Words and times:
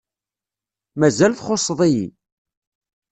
Mazal 0.99 1.33
txuṣṣeḍ-iyi. 1.35 2.07